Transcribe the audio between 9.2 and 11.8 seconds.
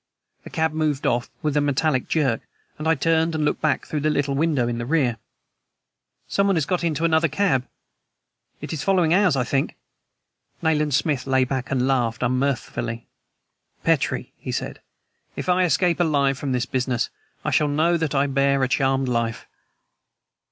I think." Nayland Smith lay back